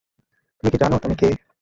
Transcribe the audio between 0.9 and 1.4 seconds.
তুমি কে?